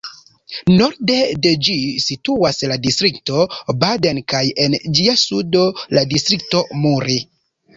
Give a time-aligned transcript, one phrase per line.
[0.77, 3.43] Norde de ĝi situas la distrikto
[3.85, 5.63] Baden kaj en ĝia sudo
[5.99, 7.21] la distrikto Muri.